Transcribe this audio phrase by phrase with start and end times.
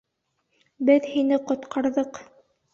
[0.89, 2.25] Беҙ һине ҡотҡарҙыҡ!